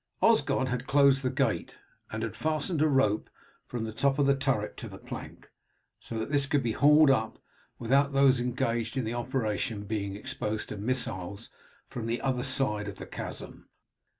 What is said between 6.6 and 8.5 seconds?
be hauled up, without those